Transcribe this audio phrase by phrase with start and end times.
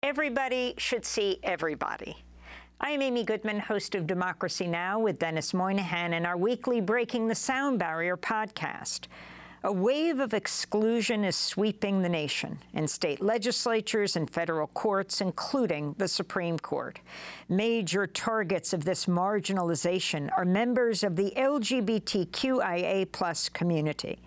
[0.00, 2.18] Everybody should see Every Body.
[2.80, 5.00] I am Amy Goodman, host of Democracy Now!
[5.00, 9.08] with Denis Moynihan and our weekly Breaking the Sound Barrier podcast.
[9.64, 15.96] A wave of exclusion is sweeping the nation in state legislatures and federal courts, including
[15.98, 17.00] the Supreme Court.
[17.48, 23.08] Major targets of this marginalization are members of the LGBTQIA
[23.52, 24.20] community.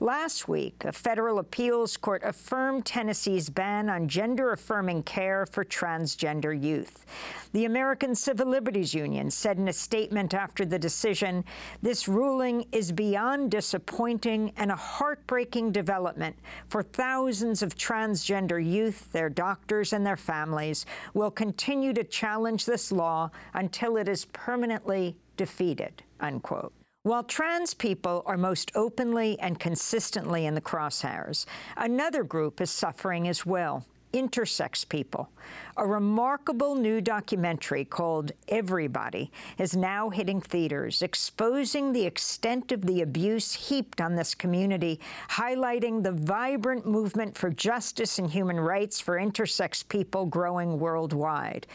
[0.00, 7.06] Last week, a federal appeals court affirmed Tennessee's ban on gender-affirming care for transgender youth.
[7.52, 11.44] The American Civil Liberties Union said in a statement after the decision,
[11.82, 16.34] this ruling is beyond disappointing and a heartbreaking development
[16.68, 22.90] for thousands of transgender youth, their doctors, and their families will continue to challenge this
[22.90, 26.72] law until it is permanently defeated, unquote.
[27.04, 31.46] While trans people are most openly and consistently in the crosshairs,
[31.76, 35.30] another group is suffering as well intersex people.
[35.76, 42.86] A remarkable new documentary called Every Body is now hitting theaters, exposing the extent of
[42.86, 49.00] the abuse heaped on this community, highlighting the vibrant movement for justice and human rights
[49.00, 51.66] for intersex people growing worldwide.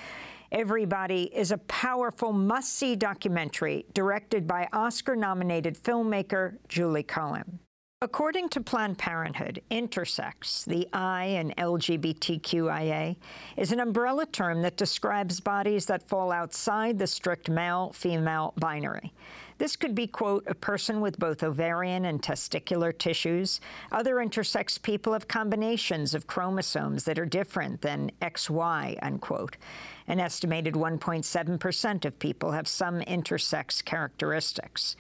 [0.52, 7.59] Every Body is a powerful must-see documentary directed by Oscar-nominated filmmaker Julie Cohen.
[7.99, 13.15] According to Planned Parenthood, intersex, the I in LGBTQIA,
[13.55, 19.11] is an umbrella term that describes bodies that fall outside the strict male-female binary.
[19.57, 23.61] This could be, quote, a person with both ovarian and testicular tissues.
[23.91, 29.57] Other intersex people have combinations of chromosomes that are different than XY, unquote.
[30.07, 34.95] An estimated 1.7 percent of people have some intersex characteristics.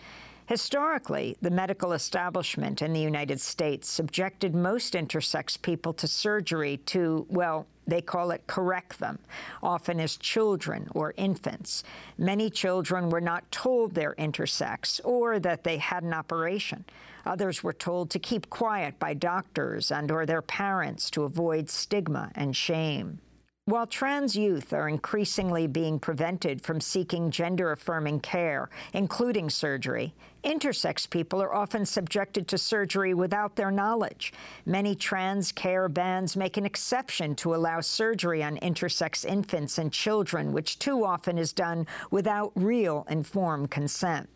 [0.47, 7.25] Historically, the medical establishment in the United States subjected most intersex people to surgery to,
[7.29, 9.19] well, they call it correct them,
[9.61, 11.83] often as children or infants.
[12.17, 16.85] Many children were not told they're intersex or that they had an operation.
[17.25, 22.31] Others were told to keep quiet by doctors and or their parents to avoid stigma
[22.35, 23.19] and shame.
[23.67, 31.41] While trans youth are increasingly being prevented from seeking gender-affirming care, including surgery, intersex people
[31.41, 34.31] are often subjected to surgery without their knowledge.
[34.65, 40.53] Many trans care bans make an exception to allow surgery on intersex infants and children,
[40.53, 44.29] which too often is done without real informed consent.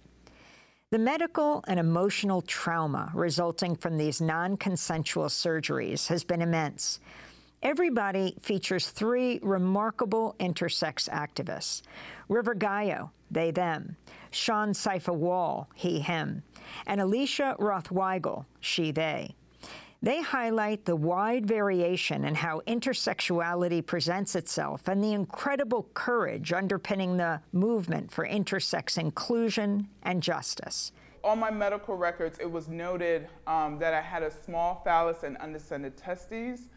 [0.89, 6.99] The medical and emotional trauma resulting from these non-consensual surgeries has been immense.
[7.63, 11.83] Every Body features three remarkable intersex activists.
[12.27, 13.97] River Gallo, they, them.
[14.31, 16.41] Sean Saifa Wall, he, him.
[16.87, 19.35] And Alicia Roth-Weigel, she, they.
[20.01, 27.17] They highlight the wide variation in how intersexuality presents itself and the incredible courage underpinning
[27.17, 30.93] the movement for intersex inclusion and justice.
[31.23, 35.37] On my medical records, it was noted um, that I had a small phallus and
[35.37, 36.69] undescended testes,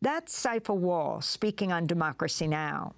[0.00, 2.94] that's Saifa Wall speaking on Democracy Now!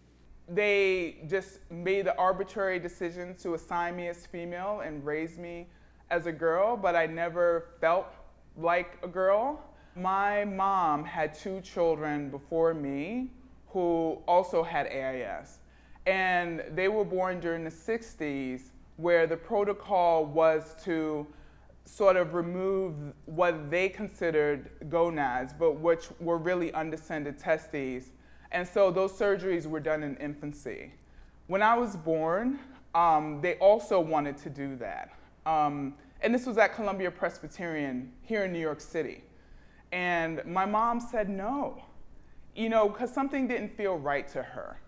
[0.49, 5.69] They just made the arbitrary decision to assign me as female and raise me
[6.11, 8.13] as a girl, but I never felt
[8.57, 9.61] like a girl.
[9.95, 13.31] My mom had two children before me
[13.69, 15.59] who also had AIS.
[16.07, 21.27] And they were born during the 60s where the protocol was to
[21.87, 22.95] sort of remove
[23.27, 28.11] what they considered gonads, but which were really undescended testes.
[28.51, 30.93] And so those surgeries were done in infancy.
[31.47, 32.59] When I was born,
[32.95, 35.11] um, they also wanted to do that.
[35.47, 39.23] Um, and this was at Columbia Presbyterian here in New York City.
[39.93, 41.83] And my mom said no,
[42.57, 44.81] you know, because something didn't feel right to her.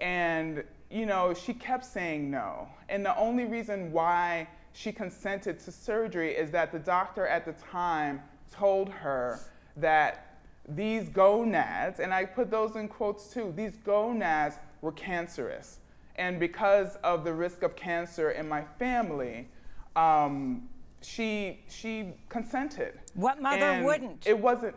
[0.00, 2.68] And, you know, she kept saying no.
[2.88, 7.52] And the only reason why she consented to surgery is that the doctor at the
[7.52, 8.22] time
[8.52, 9.40] told her
[9.76, 10.38] that
[10.68, 15.78] these gonads, and I put those in quotes too, these gonads were cancerous.
[16.16, 19.48] And because of the risk of cancer in my family,
[19.96, 20.68] um,
[21.02, 23.00] she, she consented.
[23.14, 24.26] What mother and wouldn't?
[24.26, 24.76] It wasn't,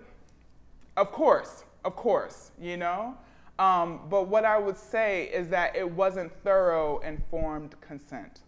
[0.96, 3.18] of course, of course, you know?
[3.60, 8.43] Um, but what I would say is that it wasn't thorough, informed consent.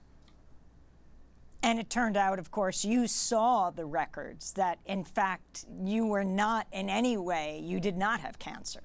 [1.65, 6.23] And it turned out, of course, you saw the records that, in fact, you were
[6.23, 8.83] not in any way, you did not have cancer.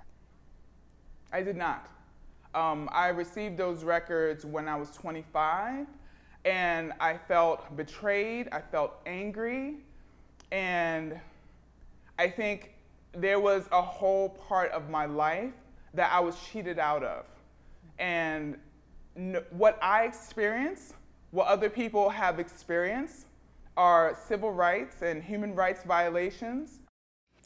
[1.30, 1.90] I did not.
[2.54, 5.88] Um, I received those records when I was 25,
[6.46, 9.74] and I felt betrayed, I felt angry,
[10.50, 11.20] and
[12.18, 12.72] I think
[13.12, 15.52] there was a whole part of my life
[15.92, 17.26] that I was cheated out of.
[17.98, 18.56] And
[19.50, 20.94] what I experience,
[21.30, 23.26] what other people have experienced,
[23.76, 26.80] are civil rights and human rights violations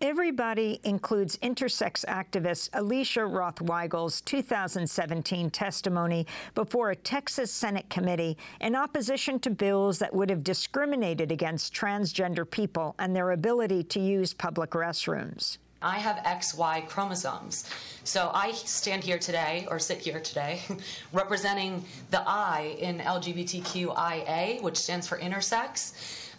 [0.00, 8.74] Every Body includes intersex activist Alicia Roth-Weigel's 2017 testimony before a Texas Senate committee in
[8.74, 14.34] opposition to bills that would have discriminated against transgender people and their ability to use
[14.34, 15.58] public restrooms.
[15.84, 17.68] I have XY chromosomes.
[18.04, 20.62] So I stand here today, or sit here today,
[21.12, 25.92] representing the I in LGBTQIA, which stands for intersex.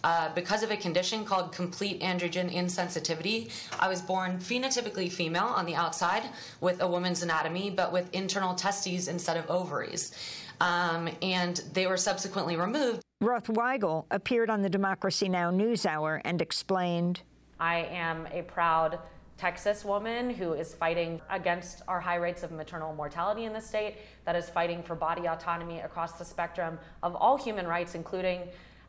[0.03, 5.65] Uh, because of a condition called complete androgen insensitivity, I was born phenotypically female on
[5.65, 6.23] the outside
[6.61, 10.11] with a woman's anatomy, but with internal testes instead of ovaries.
[10.61, 13.01] Um, and they were subsequently removed.
[13.21, 15.51] Roth-Weigel appeared on the Democracy Now!
[15.51, 17.21] NewsHour and explained
[17.59, 18.99] I am a proud
[19.37, 23.97] Texas woman who is fighting against our high rates of maternal mortality in the state,
[24.23, 28.43] that is fighting for body autonomy across the spectrum of all human rights, including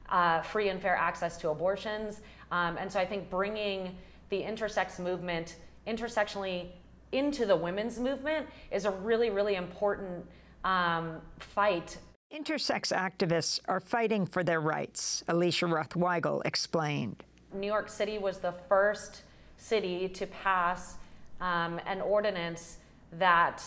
[0.08, 2.20] uh, free and fair access to abortions.
[2.52, 3.96] Um, and so I think bringing
[4.28, 5.56] the intersex movement
[5.87, 6.69] intersectionally
[7.12, 10.25] into the women's movement is a really, really important
[10.64, 11.98] um, fight.
[12.32, 17.25] Intersex activists are fighting for their rights, Alicia Roth-Weigel explained.
[17.52, 19.22] New York City was the first
[19.56, 20.97] city to pass
[21.41, 22.79] um, an ordinance
[23.12, 23.62] that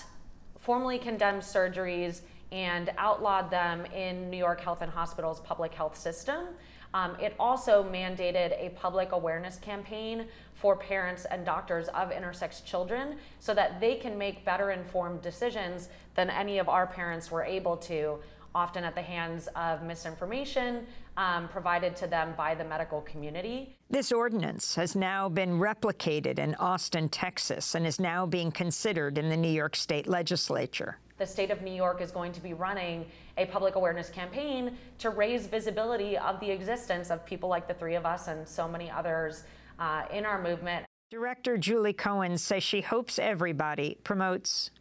[0.59, 2.21] formally condemned surgeries
[2.51, 6.47] and outlawed them in New York Health and Hospitals public health system.
[6.93, 10.25] Um, it also mandated a public awareness campaign
[10.55, 15.89] for parents and doctors of intersex children so that they can make better informed decisions
[16.15, 18.17] than any of our parents were able to,
[18.55, 20.85] often at the hands of misinformation
[21.17, 23.75] um, provided to them by the medical community.
[23.89, 29.29] This ordinance has now been replicated in Austin, Texas, and is now being considered in
[29.29, 33.05] the New York State legislature the state of New York is going to be running
[33.37, 37.95] a public awareness campaign to raise visibility of the existence of people like the three
[37.95, 39.43] of us and so many others
[39.77, 40.85] uh, in our movement.
[41.11, 44.71] Director Julie Cohen says she hopes Every Body promotes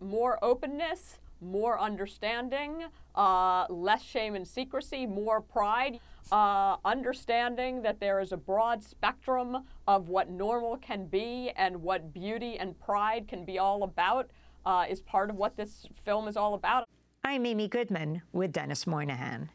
[0.00, 2.84] more openness, more understanding,
[3.14, 6.00] uh, less shame and secrecy, more pride,
[6.32, 12.12] uh, understanding that there is a broad spectrum of what normal can be and what
[12.12, 14.30] beauty and pride can be all about
[14.64, 16.88] uh, is part of what this film is all about.
[17.22, 19.50] I'm Amy Goodman with Denis Moynihan.